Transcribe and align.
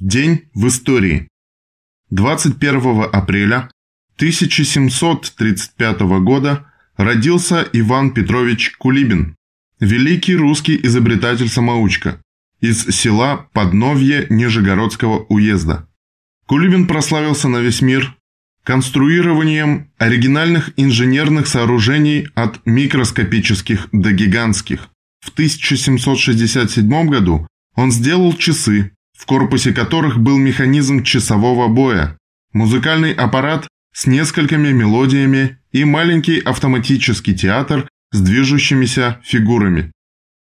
День 0.00 0.48
в 0.54 0.66
истории. 0.66 1.28
21 2.10 3.04
апреля 3.12 3.70
1735 4.16 6.00
года 6.20 6.66
родился 6.96 7.64
Иван 7.72 8.12
Петрович 8.12 8.72
Кулибин, 8.76 9.36
великий 9.78 10.34
русский 10.34 10.80
изобретатель-самоучка 10.82 12.20
из 12.60 12.84
села 12.86 13.48
Подновье 13.52 14.26
Нижегородского 14.30 15.26
уезда. 15.28 15.86
Кулибин 16.46 16.88
прославился 16.88 17.46
на 17.46 17.58
весь 17.58 17.80
мир 17.80 18.16
конструированием 18.64 19.92
оригинальных 19.98 20.72
инженерных 20.76 21.46
сооружений 21.46 22.26
от 22.34 22.66
микроскопических 22.66 23.90
до 23.92 24.10
гигантских. 24.10 24.88
В 25.20 25.28
1767 25.28 27.08
году 27.08 27.46
он 27.76 27.92
сделал 27.92 28.32
часы, 28.32 28.93
в 29.16 29.26
корпусе 29.26 29.72
которых 29.72 30.18
был 30.18 30.38
механизм 30.38 31.02
часового 31.02 31.68
боя, 31.68 32.18
музыкальный 32.52 33.12
аппарат 33.12 33.68
с 33.92 34.06
несколькими 34.06 34.72
мелодиями 34.72 35.58
и 35.72 35.84
маленький 35.84 36.40
автоматический 36.40 37.34
театр 37.34 37.88
с 38.12 38.20
движущимися 38.20 39.20
фигурами. 39.24 39.92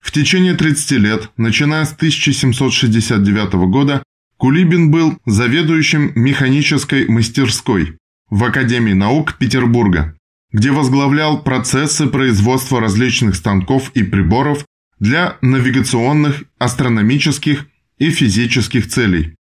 В 0.00 0.12
течение 0.12 0.54
30 0.54 0.90
лет, 0.92 1.30
начиная 1.36 1.84
с 1.84 1.92
1769 1.92 3.54
года, 3.70 4.02
Кулибин 4.38 4.90
был 4.90 5.18
заведующим 5.26 6.12
механической 6.14 7.08
мастерской 7.08 7.96
в 8.28 8.44
Академии 8.44 8.92
наук 8.92 9.36
Петербурга, 9.38 10.16
где 10.52 10.70
возглавлял 10.70 11.42
процессы 11.42 12.06
производства 12.06 12.80
различных 12.80 13.34
станков 13.34 13.90
и 13.94 14.02
приборов 14.02 14.64
для 14.98 15.38
навигационных, 15.40 16.44
астрономических 16.58 17.66
и 17.98 18.10
физических 18.10 18.88
целей. 18.88 19.34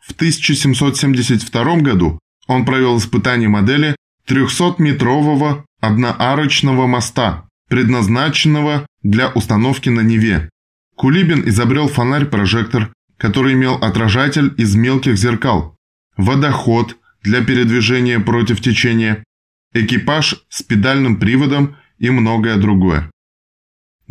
В 0.00 0.12
1772 0.12 1.76
году 1.76 2.18
он 2.46 2.64
провел 2.64 2.98
испытание 2.98 3.48
модели 3.48 3.94
300-метрового 4.28 5.64
одноарочного 5.80 6.86
моста, 6.86 7.48
предназначенного 7.68 8.86
для 9.02 9.28
установки 9.28 9.88
на 9.88 10.00
Неве. 10.00 10.48
Кулибин 10.96 11.48
изобрел 11.48 11.88
фонарь-прожектор, 11.88 12.92
который 13.16 13.54
имел 13.54 13.74
отражатель 13.76 14.52
из 14.58 14.74
мелких 14.74 15.16
зеркал, 15.16 15.76
водоход 16.16 16.96
для 17.22 17.44
передвижения 17.44 18.18
против 18.18 18.60
течения, 18.60 19.24
экипаж 19.72 20.44
с 20.48 20.62
педальным 20.62 21.18
приводом 21.18 21.76
и 21.98 22.10
многое 22.10 22.56
другое. 22.56 23.11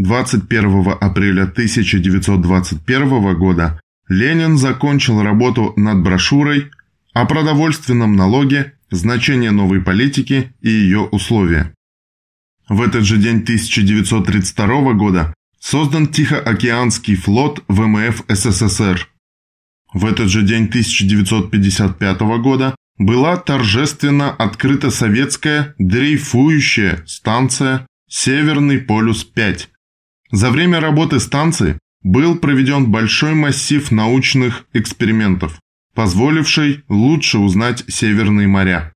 21 0.02 0.98
апреля 1.00 1.44
1921 1.44 3.38
года 3.38 3.80
Ленин 4.08 4.58
закончил 4.58 5.22
работу 5.22 5.74
над 5.76 6.02
брошюрой 6.02 6.72
о 7.14 7.26
продовольственном 7.26 8.16
налоге, 8.16 8.74
значение 8.90 9.52
новой 9.52 9.82
политики 9.82 10.54
и 10.62 10.70
ее 10.70 11.02
условия. 11.02 11.74
В 12.68 12.82
этот 12.82 13.04
же 13.04 13.18
день 13.18 13.42
1932 13.42 14.94
года 14.94 15.34
создан 15.60 16.08
Тихоокеанский 16.08 17.16
флот 17.16 17.64
ВМФ 17.68 18.24
СССР. 18.28 19.08
В 19.94 20.06
этот 20.06 20.30
же 20.30 20.42
день 20.42 20.66
1955 20.66 22.22
года 22.42 22.76
была 22.98 23.38
торжественно 23.38 24.32
открыта 24.32 24.90
советская 24.90 25.76
дрейфующая 25.78 27.04
станция 27.06 27.86
«Северный 28.10 28.80
полюс-5», 28.80 29.68
за 30.32 30.50
время 30.50 30.80
работы 30.80 31.20
станции 31.20 31.78
был 32.04 32.38
проведен 32.38 32.92
большой 32.92 33.34
массив 33.34 33.92
научных 33.92 34.66
экспериментов, 34.74 35.60
позволивший 35.94 36.84
лучше 36.90 37.38
узнать 37.38 37.84
Северные 37.88 38.48
моря. 38.48 38.94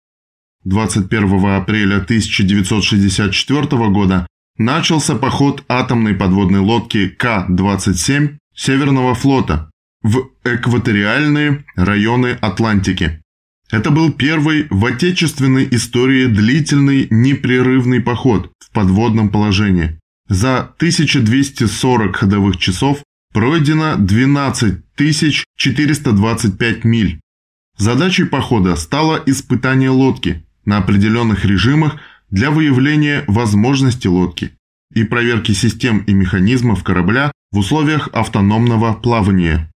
21 0.63 1.45
апреля 1.45 1.97
1964 1.97 3.67
года 3.89 4.27
начался 4.57 5.15
поход 5.15 5.63
атомной 5.67 6.15
подводной 6.15 6.61
лодки 6.61 7.09
К-27 7.09 8.37
Северного 8.55 9.13
флота 9.13 9.69
в 10.01 10.29
экваториальные 10.43 11.65
районы 11.75 12.37
Атлантики. 12.41 13.21
Это 13.71 13.91
был 13.91 14.11
первый 14.11 14.67
в 14.69 14.85
отечественной 14.85 15.67
истории 15.71 16.27
длительный 16.27 17.07
непрерывный 17.09 17.99
поход 17.99 18.51
в 18.59 18.71
подводном 18.71 19.29
положении. 19.29 19.99
За 20.27 20.59
1240 20.77 22.15
ходовых 22.15 22.57
часов 22.57 23.03
пройдено 23.33 23.95
12 23.97 24.83
425 25.57 26.83
миль. 26.83 27.19
Задачей 27.77 28.23
похода 28.23 28.75
стало 28.75 29.21
испытание 29.25 29.89
лодки 29.89 30.43
на 30.65 30.77
определенных 30.77 31.45
режимах 31.45 31.97
для 32.31 32.49
выявления 32.49 33.23
возможности 33.27 34.07
лодки 34.07 34.51
и 34.93 35.03
проверки 35.03 35.51
систем 35.51 35.99
и 35.99 36.13
механизмов 36.13 36.83
корабля 36.83 37.31
в 37.51 37.59
условиях 37.59 38.07
автономного 38.13 38.93
плавания. 38.93 39.69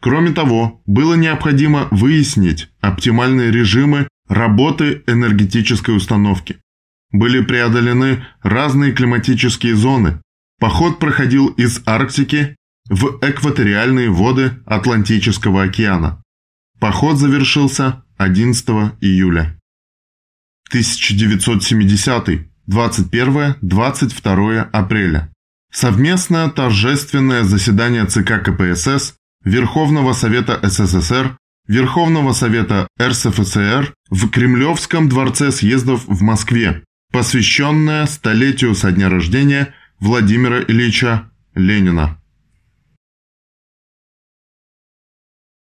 Кроме 0.00 0.32
того, 0.32 0.82
было 0.86 1.14
необходимо 1.14 1.88
выяснить 1.90 2.68
оптимальные 2.80 3.50
режимы 3.50 4.08
работы 4.28 5.02
энергетической 5.06 5.96
установки 5.96 6.56
были 7.14 7.42
преодолены 7.42 8.26
разные 8.42 8.92
климатические 8.92 9.76
зоны. 9.76 10.20
Поход 10.58 10.98
проходил 10.98 11.46
из 11.46 11.80
Арктики 11.86 12.56
в 12.90 13.18
экваториальные 13.22 14.10
воды 14.10 14.60
Атлантического 14.66 15.62
океана. 15.62 16.20
Поход 16.80 17.18
завершился 17.18 18.02
11 18.18 18.68
июля. 19.00 19.56
1970 20.70 22.48
21-22 22.68 24.58
апреля. 24.72 25.30
Совместное 25.70 26.48
торжественное 26.48 27.44
заседание 27.44 28.06
ЦК 28.06 28.42
КПСС, 28.42 29.14
Верховного 29.44 30.14
Совета 30.14 30.58
СССР, 30.62 31.36
Верховного 31.68 32.32
Совета 32.32 32.88
РСФСР 33.00 33.94
в 34.10 34.30
Кремлевском 34.30 35.08
дворце 35.08 35.52
съездов 35.52 36.06
в 36.06 36.22
Москве 36.22 36.82
посвященная 37.14 38.06
столетию 38.06 38.74
со 38.74 38.90
дня 38.90 39.08
рождения 39.08 39.72
Владимира 40.00 40.60
Ильича 40.60 41.30
Ленина. 41.54 42.18